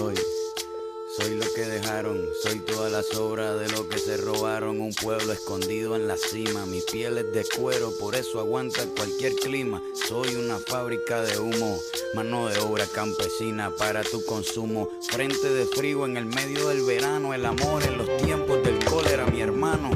soy. 0.00 0.14
Lo 1.36 1.46
que 1.54 1.62
dejaron, 1.62 2.16
soy 2.42 2.60
todas 2.60 2.90
las 2.90 3.14
obras 3.14 3.60
de 3.60 3.68
lo 3.76 3.86
que 3.88 3.98
se 3.98 4.16
robaron. 4.16 4.80
Un 4.80 4.94
pueblo 4.94 5.32
escondido 5.32 5.94
en 5.94 6.08
la 6.08 6.16
cima, 6.16 6.64
mi 6.64 6.80
piel 6.90 7.18
es 7.18 7.32
de 7.34 7.44
cuero, 7.58 7.92
por 8.00 8.14
eso 8.14 8.40
aguanta 8.40 8.80
cualquier 8.96 9.34
clima. 9.34 9.82
Soy 10.08 10.34
una 10.36 10.56
fábrica 10.58 11.20
de 11.20 11.38
humo, 11.38 11.76
mano 12.14 12.48
de 12.48 12.58
obra 12.60 12.86
campesina 12.94 13.70
para 13.76 14.02
tu 14.02 14.24
consumo. 14.24 14.88
Frente 15.10 15.52
de 15.52 15.66
frío 15.66 16.06
en 16.06 16.16
el 16.16 16.24
medio 16.24 16.68
del 16.68 16.82
verano, 16.84 17.34
el 17.34 17.44
amor 17.44 17.82
en 17.82 17.98
los 17.98 18.16
tiempos 18.18 18.62
del 18.62 18.82
cólera, 18.84 19.26
mi 19.26 19.42
hermano. 19.42 19.90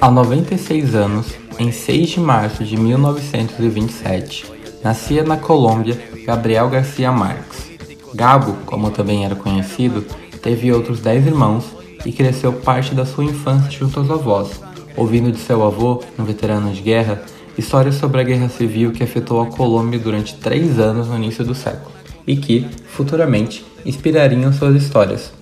Há 0.00 0.10
96 0.10 0.94
anos, 0.94 1.26
em 1.58 1.72
6 1.72 2.14
de 2.14 2.20
março 2.20 2.62
de 2.62 2.76
1927, 2.76 4.44
nascia 4.84 5.24
na 5.24 5.36
Colômbia 5.36 5.96
Gabriel 6.24 6.68
Garcia 6.68 7.10
Marques. 7.10 7.65
Gabo, 8.14 8.56
como 8.64 8.90
também 8.90 9.24
era 9.24 9.34
conhecido, 9.34 10.04
Teve 10.46 10.72
outros 10.72 11.00
dez 11.00 11.26
irmãos 11.26 11.64
e 12.04 12.12
cresceu 12.12 12.52
parte 12.52 12.94
da 12.94 13.04
sua 13.04 13.24
infância 13.24 13.68
junto 13.68 13.98
aos 13.98 14.08
avós, 14.08 14.60
ouvindo 14.96 15.32
de 15.32 15.38
seu 15.38 15.64
avô, 15.64 16.04
um 16.16 16.22
veterano 16.22 16.72
de 16.72 16.80
guerra, 16.82 17.20
histórias 17.58 17.96
sobre 17.96 18.20
a 18.20 18.22
guerra 18.22 18.48
civil 18.48 18.92
que 18.92 19.02
afetou 19.02 19.40
a 19.40 19.46
Colômbia 19.46 19.98
durante 19.98 20.36
três 20.36 20.78
anos 20.78 21.08
no 21.08 21.16
início 21.16 21.44
do 21.44 21.52
século 21.52 21.90
e 22.24 22.36
que, 22.36 22.64
futuramente, 22.86 23.66
inspirariam 23.84 24.52
suas 24.52 24.80
histórias. 24.80 25.32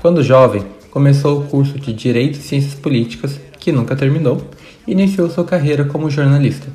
Quando 0.00 0.24
jovem, 0.24 0.64
começou 0.90 1.40
o 1.40 1.44
curso 1.44 1.78
de 1.78 1.92
Direito 1.92 2.38
e 2.38 2.42
Ciências 2.42 2.72
Políticas, 2.72 3.38
que 3.60 3.70
nunca 3.70 3.94
terminou, 3.94 4.40
e 4.86 4.92
iniciou 4.92 5.28
sua 5.28 5.44
carreira 5.44 5.84
como 5.84 6.08
jornalista. 6.08 6.68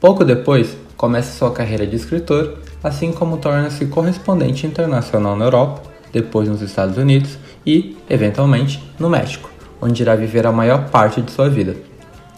Pouco 0.00 0.24
depois, 0.24 0.74
começa 0.96 1.36
sua 1.36 1.50
carreira 1.50 1.86
de 1.86 1.96
escritor, 1.96 2.56
assim 2.82 3.12
como 3.12 3.38
torna-se 3.38 3.86
correspondente 3.86 4.66
internacional 4.66 5.36
na 5.36 5.44
Europa 5.44 5.82
depois 6.12 6.48
nos 6.48 6.62
Estados 6.62 6.96
Unidos 6.96 7.38
e, 7.66 7.96
eventualmente, 8.08 8.82
no 8.98 9.10
México, 9.10 9.50
onde 9.80 10.02
irá 10.02 10.14
viver 10.14 10.46
a 10.46 10.52
maior 10.52 10.88
parte 10.88 11.20
de 11.20 11.30
sua 11.30 11.48
vida. 11.48 11.76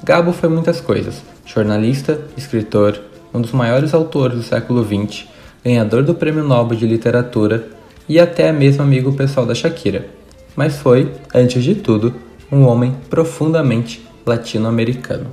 Gabo 0.03 0.33
foi 0.33 0.49
muitas 0.49 0.81
coisas: 0.81 1.23
jornalista, 1.45 2.21
escritor, 2.37 3.01
um 3.33 3.41
dos 3.41 3.53
maiores 3.53 3.95
autores 3.95 4.37
do 4.37 4.43
século 4.43 4.85
XX, 4.85 5.27
ganhador 5.65 6.03
do 6.03 6.15
Prêmio 6.15 6.45
Nobel 6.45 6.77
de 6.77 6.87
Literatura 6.87 7.69
e 8.09 8.19
até 8.19 8.51
mesmo 8.51 8.83
amigo 8.83 9.13
pessoal 9.13 9.47
da 9.47 9.55
Shakira. 9.55 10.09
Mas 10.57 10.77
foi, 10.77 11.13
antes 11.35 11.63
de 11.63 11.77
tudo, 11.77 12.15
um 12.51 12.67
homem 12.67 12.97
profundamente 13.09 14.05
latino-americano. 14.27 15.27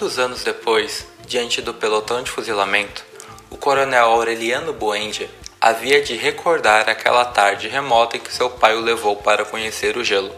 Muitos 0.00 0.20
anos 0.20 0.44
depois, 0.44 1.08
diante 1.26 1.60
do 1.60 1.74
pelotão 1.74 2.22
de 2.22 2.30
fuzilamento, 2.30 3.04
o 3.50 3.56
coronel 3.56 4.04
Aureliano 4.10 4.72
Buendia 4.72 5.28
havia 5.60 6.00
de 6.00 6.14
recordar 6.14 6.88
aquela 6.88 7.24
tarde 7.24 7.66
remota 7.66 8.16
em 8.16 8.20
que 8.20 8.32
seu 8.32 8.48
pai 8.48 8.76
o 8.76 8.80
levou 8.80 9.16
para 9.16 9.44
conhecer 9.44 9.96
o 9.96 10.04
gelo. 10.04 10.32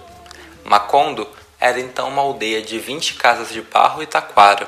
Macondo 0.65 1.29
era 1.61 1.79
então 1.79 2.09
uma 2.09 2.23
aldeia 2.23 2.63
de 2.63 2.79
20 2.79 3.17
casas 3.17 3.51
de 3.51 3.61
barro 3.61 4.03
e 4.03 4.07
taquara, 4.07 4.67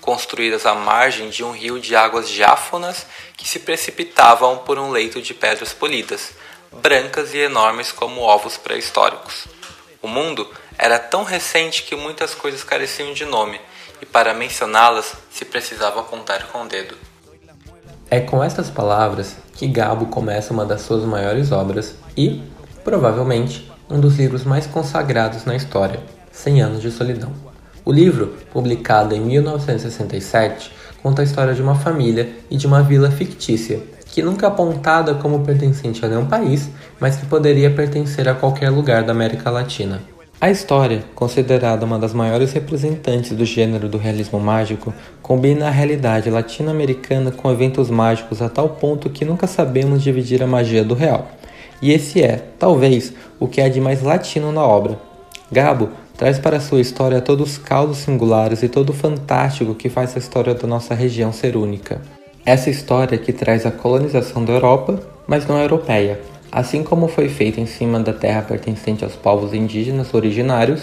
construídas 0.00 0.66
à 0.66 0.74
margem 0.74 1.30
de 1.30 1.44
um 1.44 1.52
rio 1.52 1.78
de 1.78 1.94
águas 1.94 2.28
diáfanas 2.28 3.06
que 3.36 3.46
se 3.46 3.60
precipitavam 3.60 4.58
por 4.58 4.76
um 4.76 4.90
leito 4.90 5.22
de 5.22 5.34
pedras 5.34 5.72
polidas, 5.72 6.32
brancas 6.72 7.32
e 7.32 7.38
enormes 7.38 7.92
como 7.92 8.22
ovos 8.22 8.56
pré-históricos. 8.56 9.46
O 10.02 10.08
mundo 10.08 10.52
era 10.78 10.98
tão 10.98 11.24
recente 11.24 11.82
que 11.82 11.96
muitas 11.96 12.34
coisas 12.34 12.64
careciam 12.64 13.12
de 13.12 13.24
nome, 13.24 13.60
e 14.00 14.06
para 14.06 14.34
mencioná-las 14.34 15.14
se 15.30 15.44
precisava 15.44 16.02
contar 16.02 16.48
com 16.48 16.62
o 16.62 16.68
dedo. 16.68 16.96
É 18.10 18.20
com 18.20 18.42
estas 18.42 18.68
palavras 18.68 19.36
que 19.54 19.66
Gabo 19.66 20.06
começa 20.06 20.52
uma 20.52 20.66
das 20.66 20.82
suas 20.82 21.04
maiores 21.04 21.52
obras 21.52 21.94
e, 22.16 22.42
provavelmente, 22.84 23.70
um 23.88 24.00
dos 24.00 24.16
livros 24.16 24.44
mais 24.44 24.66
consagrados 24.66 25.44
na 25.44 25.54
história, 25.54 26.00
Cem 26.30 26.60
Anos 26.60 26.82
de 26.82 26.90
Solidão. 26.90 27.32
O 27.84 27.92
livro, 27.92 28.36
publicado 28.52 29.14
em 29.14 29.20
1967, 29.20 30.72
conta 31.02 31.22
a 31.22 31.24
história 31.24 31.54
de 31.54 31.62
uma 31.62 31.74
família 31.74 32.36
e 32.50 32.56
de 32.56 32.66
uma 32.66 32.82
vila 32.82 33.10
fictícia, 33.10 33.80
que 34.06 34.22
nunca 34.22 34.46
apontada 34.46 35.14
como 35.14 35.44
pertencente 35.44 36.04
a 36.04 36.08
nenhum 36.08 36.26
país, 36.26 36.68
mas 37.00 37.16
que 37.16 37.26
poderia 37.26 37.70
pertencer 37.70 38.28
a 38.28 38.34
qualquer 38.34 38.70
lugar 38.70 39.02
da 39.02 39.12
América 39.12 39.50
Latina. 39.50 40.02
A 40.42 40.50
história, 40.50 41.04
considerada 41.14 41.86
uma 41.86 42.00
das 42.00 42.12
maiores 42.12 42.52
representantes 42.52 43.30
do 43.30 43.44
gênero 43.44 43.88
do 43.88 43.96
realismo 43.96 44.40
mágico, 44.40 44.92
combina 45.22 45.68
a 45.68 45.70
realidade 45.70 46.28
latino-americana 46.28 47.30
com 47.30 47.52
eventos 47.52 47.88
mágicos 47.88 48.42
a 48.42 48.48
tal 48.48 48.70
ponto 48.70 49.08
que 49.08 49.24
nunca 49.24 49.46
sabemos 49.46 50.02
dividir 50.02 50.42
a 50.42 50.46
magia 50.48 50.82
do 50.82 50.94
real. 50.94 51.28
E 51.80 51.92
esse 51.92 52.20
é, 52.20 52.42
talvez, 52.58 53.12
o 53.38 53.46
que 53.46 53.60
há 53.60 53.68
de 53.68 53.80
mais 53.80 54.02
latino 54.02 54.50
na 54.50 54.66
obra. 54.66 54.98
Gabo 55.48 55.90
traz 56.16 56.40
para 56.40 56.58
sua 56.58 56.80
história 56.80 57.20
todos 57.20 57.52
os 57.52 57.58
causos 57.58 57.98
singulares 57.98 58.64
e 58.64 58.68
todo 58.68 58.90
o 58.90 58.94
fantástico 58.94 59.76
que 59.76 59.88
faz 59.88 60.16
a 60.16 60.18
história 60.18 60.54
da 60.54 60.66
nossa 60.66 60.92
região 60.92 61.32
ser 61.32 61.56
única. 61.56 62.02
Essa 62.44 62.68
história 62.68 63.16
que 63.16 63.32
traz 63.32 63.64
a 63.64 63.70
colonização 63.70 64.44
da 64.44 64.54
Europa, 64.54 65.00
mas 65.24 65.46
não 65.46 65.56
europeia, 65.56 66.20
assim 66.52 66.82
como 66.82 67.08
foi 67.08 67.30
feito 67.30 67.58
em 67.58 67.64
cima 67.64 67.98
da 67.98 68.12
terra 68.12 68.42
pertencente 68.42 69.02
aos 69.02 69.16
povos 69.16 69.54
indígenas 69.54 70.12
originários, 70.12 70.82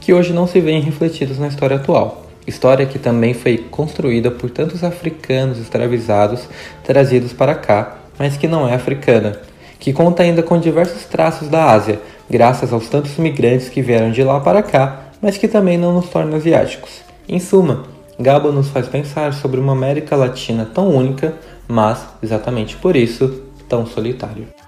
que 0.00 0.14
hoje 0.14 0.32
não 0.32 0.46
se 0.46 0.58
veem 0.60 0.80
refletidos 0.80 1.38
na 1.38 1.48
história 1.48 1.76
atual. 1.76 2.24
História 2.46 2.86
que 2.86 2.98
também 2.98 3.34
foi 3.34 3.58
construída 3.58 4.30
por 4.30 4.48
tantos 4.48 4.82
africanos 4.82 5.58
escravizados 5.58 6.48
trazidos 6.82 7.34
para 7.34 7.54
cá, 7.54 7.98
mas 8.18 8.38
que 8.38 8.48
não 8.48 8.66
é 8.66 8.74
africana, 8.74 9.38
que 9.78 9.92
conta 9.92 10.22
ainda 10.22 10.42
com 10.42 10.58
diversos 10.58 11.04
traços 11.04 11.48
da 11.48 11.70
Ásia, 11.70 12.00
graças 12.28 12.72
aos 12.72 12.88
tantos 12.88 13.16
migrantes 13.18 13.68
que 13.68 13.82
vieram 13.82 14.10
de 14.10 14.24
lá 14.24 14.40
para 14.40 14.62
cá, 14.62 15.10
mas 15.20 15.36
que 15.36 15.46
também 15.46 15.76
não 15.76 15.92
nos 15.92 16.08
torna 16.08 16.36
asiáticos. 16.36 17.02
Em 17.28 17.38
suma, 17.38 17.84
Gabo 18.18 18.52
nos 18.52 18.68
faz 18.68 18.88
pensar 18.88 19.32
sobre 19.34 19.60
uma 19.60 19.72
América 19.72 20.16
Latina 20.16 20.68
tão 20.74 20.88
única, 20.88 21.34
mas, 21.68 22.06
exatamente 22.22 22.76
por 22.76 22.96
isso, 22.96 23.42
tão 23.68 23.86
solitário. 23.86 24.59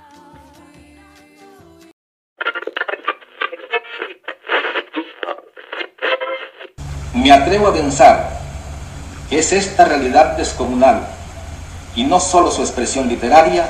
Me 7.22 7.31
atrevo 7.31 7.69
a 7.69 7.72
pensar 7.72 8.33
que 9.28 9.38
es 9.38 9.53
esta 9.53 9.84
realidad 9.84 10.37
descomunal 10.37 11.06
y 11.94 12.03
no 12.03 12.19
solo 12.19 12.50
su 12.50 12.62
expresión 12.62 13.06
literaria. 13.06 13.65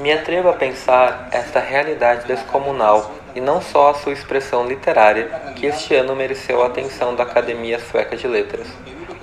Me 0.00 0.12
atrevo 0.12 0.50
a 0.50 0.58
pensar 0.58 1.30
esta 1.32 1.60
realidade 1.60 2.26
descomunal 2.26 3.10
e 3.34 3.40
não 3.40 3.62
só 3.62 3.88
a 3.88 3.94
sua 3.94 4.12
expressão 4.12 4.68
literária 4.68 5.30
que 5.54 5.64
este 5.64 5.94
ano 5.94 6.14
mereceu 6.14 6.62
a 6.62 6.66
atenção 6.66 7.16
da 7.16 7.22
Academia 7.22 7.80
Sueca 7.80 8.18
de 8.18 8.28
Letras. 8.28 8.66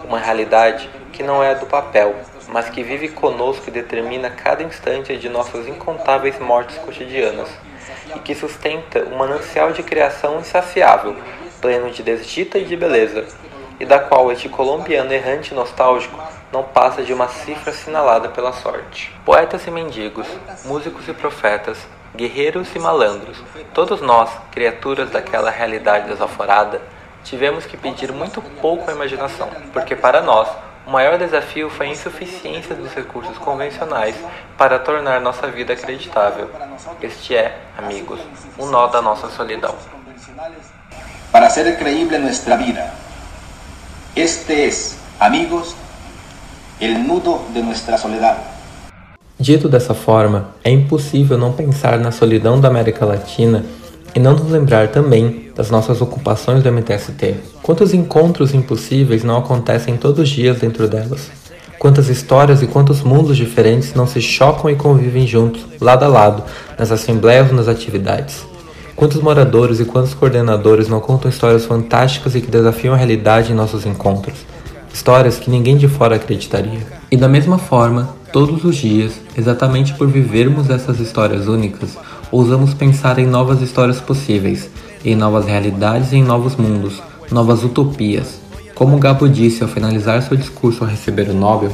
Uma 0.04 0.18
realidade 0.18 0.90
que 1.12 1.22
não 1.22 1.44
é 1.44 1.54
do 1.54 1.68
papel, 1.68 2.16
mas 2.48 2.68
que 2.70 2.82
vive 2.82 3.10
conosco 3.10 3.66
e 3.68 3.72
determina 3.72 4.32
cada 4.32 4.64
instante 4.64 5.16
de 5.18 5.30
nossas 5.30 5.68
incontáveis 5.68 6.40
mortes 6.40 6.80
cotidianas, 6.80 7.50
e 8.16 8.20
que 8.22 8.34
sustenta 8.34 9.04
um 9.04 9.18
manancial 9.18 9.72
de 9.72 9.84
criação 9.84 10.40
insaciável 10.40 11.16
pleno 11.64 11.90
de 11.90 12.04
desdita 12.04 12.60
e 12.60 12.66
de 12.66 12.76
beleza, 12.76 13.26
e 13.80 13.86
da 13.86 13.98
qual 13.98 14.30
este 14.34 14.50
colombiano 14.50 15.14
errante 15.14 15.54
nostálgico 15.54 16.22
não 16.52 16.62
passa 16.62 17.02
de 17.02 17.14
uma 17.14 17.30
cifra 17.30 17.72
assinalada 17.72 18.28
pela 18.28 18.52
sorte. 18.52 19.16
Poetas 19.24 19.66
e 19.66 19.72
mendigos, 19.72 20.28
músicos 20.66 21.08
e 21.08 21.14
profetas, 21.14 21.78
guerreiros 22.14 22.68
e 22.76 22.80
malandros, 22.80 23.42
todos 23.74 24.02
nós, 24.02 24.30
criaturas 24.52 25.10
daquela 25.10 25.50
realidade 25.50 26.10
desaforada, 26.10 26.82
tivemos 27.24 27.66
que 27.66 27.78
pedir 27.78 28.12
muito 28.12 28.42
pouco 28.60 28.92
à 28.92 28.94
imaginação, 28.94 29.50
porque 29.72 29.96
para 29.96 30.22
nós 30.22 30.50
o 30.86 30.92
maior 30.92 31.18
desafio 31.18 31.70
foi 31.70 31.88
a 31.88 31.92
insuficiência 31.92 32.76
dos 32.76 32.94
recursos 32.94 33.38
convencionais 33.38 34.18
para 34.58 34.78
tornar 34.80 35.22
nossa 35.22 35.48
vida 35.48 35.72
acreditável. 35.72 36.50
Este 37.02 37.38
é, 37.38 37.58
amigos, 37.78 38.20
o 38.58 38.66
nó 38.66 38.88
da 38.88 39.02
nossa 39.02 39.30
solidão. 39.30 39.74
Para 41.34 41.48
hacer 41.48 41.76
creíble 41.80 42.20
nuestra 42.20 42.56
vida. 42.56 42.94
Este 44.16 44.68
es, 44.68 44.98
amigos, 45.20 45.76
el 46.80 47.08
nudo 47.08 47.42
de 47.56 47.64
nuestra 47.64 47.98
soledad. 47.98 48.38
Dito 49.40 49.68
dessa 49.68 49.96
forma, 49.96 50.50
é 50.64 50.70
impossível 50.70 51.36
não 51.36 51.52
pensar 51.52 51.98
na 51.98 52.12
solidão 52.12 52.62
da 52.62 52.68
América 52.68 53.04
Latina 53.04 53.66
e 54.14 54.20
não 54.20 54.34
nos 54.34 54.52
lembrar 54.52 54.90
também 54.90 55.52
das 55.56 55.72
nossas 55.72 56.02
ocupações 56.02 56.62
do 56.62 56.72
MTST. 56.72 57.38
Quantos 57.64 57.96
encontros 57.96 58.54
impossíveis 58.54 59.24
não 59.24 59.40
acontecem 59.40 59.98
todos 59.98 60.20
os 60.20 60.30
dias 60.30 60.60
dentro 60.60 60.88
delas? 60.88 61.32
Quantas 61.80 62.10
histórias 62.10 62.62
e 62.62 62.68
quantos 62.68 63.02
mundos 63.02 63.36
diferentes 63.36 63.96
não 63.96 64.06
se 64.06 64.22
chocam 64.22 64.70
e 64.70 64.76
convivem 64.76 65.26
juntos, 65.26 65.66
lado 65.82 66.06
a 66.06 66.08
lado, 66.08 66.44
nas 66.78 66.92
assembleias 66.92 67.50
ou 67.50 67.56
nas 67.56 67.68
atividades? 67.68 68.53
Quantos 68.96 69.22
moradores 69.22 69.80
e 69.80 69.86
quantos 69.86 70.14
coordenadores 70.14 70.88
não 70.88 71.00
contam 71.00 71.30
histórias 71.30 71.66
fantásticas 71.66 72.36
e 72.36 72.42
que 72.42 72.52
desafiam 72.52 72.94
a 72.94 72.98
realidade 72.98 73.52
em 73.52 73.56
nossos 73.56 73.86
encontros? 73.86 74.46
histórias 74.94 75.40
que 75.40 75.50
ninguém 75.50 75.76
de 75.76 75.88
fora 75.88 76.16
acreditaria. 76.16 76.86
E 77.10 77.18
da 77.18 77.28
mesma 77.28 77.58
forma, 77.58 78.16
todos 78.32 78.64
os 78.64 78.76
dias, 78.76 79.20
exatamente 79.36 79.94
por 79.96 80.08
vivermos 80.08 80.70
essas 80.70 81.00
histórias 81.00 81.48
únicas, 81.48 81.98
ousamos 82.32 82.74
pensar 82.74 83.18
em 83.18 83.26
novas 83.26 83.62
histórias 83.62 84.00
possíveis, 84.00 84.70
em 85.04 85.16
novas 85.16 85.46
realidades 85.46 86.12
e 86.14 86.18
em 86.18 86.24
novos 86.24 86.56
mundos, 86.56 87.02
novas 87.32 87.64
utopias. 87.64 88.40
Como 88.76 89.00
Gabo 89.00 89.28
disse 89.28 89.64
ao 89.64 89.70
finalizar 89.70 90.22
seu 90.22 90.38
discurso 90.38 90.84
ao 90.84 90.90
receber 90.90 91.30
o 91.30 91.34
Nobel, 91.34 91.72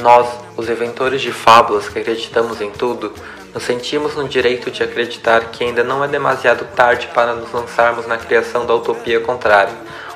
nós, 0.00 0.26
os 0.56 0.68
inventores 0.68 1.20
de 1.20 1.30
fábulas 1.30 1.88
que 1.88 1.98
acreditamos 1.98 2.60
em 2.60 2.70
tudo, 2.70 3.12
nos 3.54 3.64
sentimos 3.64 4.14
no 4.14 4.28
direito 4.28 4.70
de 4.70 4.82
acreditar 4.82 5.46
que 5.50 5.64
ainda 5.64 5.82
não 5.82 6.04
é 6.04 6.08
demasiado 6.08 6.64
tarde 6.74 7.08
para 7.14 7.34
nos 7.34 7.52
lançarmos 7.52 8.06
na 8.06 8.16
criação 8.16 8.64
da 8.64 8.74
utopia 8.74 9.20
contrária, 9.20 9.74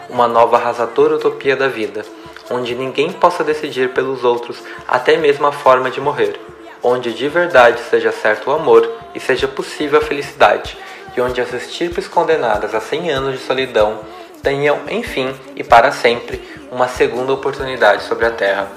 uma 0.09 0.29
nova 0.29 0.57
arrasadora 0.57 1.17
utopia 1.17 1.57
da 1.57 1.69
vida, 1.69 2.05
onde 2.51 2.75
ninguém 2.75 3.11
possa 3.13 3.43
decidir 3.43 3.91
pelos 3.91 4.25
outros 4.25 4.63
até 4.87 5.17
mesmo 5.17 5.47
a 5.47 5.53
forma 5.53 5.91
de 5.91 6.01
morrer, 6.01 6.39
onde 6.83 7.13
de 7.13 7.29
verdade 7.29 7.81
seja 7.91 8.13
certo 8.13 8.51
o 8.51 8.53
amor 8.53 8.89
e 9.15 9.21
seja 9.21 9.49
possível 9.49 9.99
a 9.99 10.05
felicidade, 10.05 10.77
e 11.17 11.21
onde 11.21 11.41
as 11.41 11.53
estirpes 11.53 12.07
condenadas 12.07 12.75
a 12.75 12.81
100 12.81 13.11
anos 13.11 13.33
de 13.39 13.47
solidão 13.47 14.01
tenham, 14.43 14.81
enfim 14.91 15.33
e 15.57 15.65
para 15.65 15.91
sempre, 15.91 16.43
uma 16.71 16.87
segunda 16.89 17.33
oportunidade 17.33 18.03
sobre 18.03 18.27
a 18.27 18.31
Terra. 18.31 18.71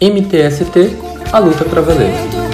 MTST, 0.00 0.96
a 1.32 1.38
luta 1.38 1.64
para 1.64 1.80
valer. 1.80 2.45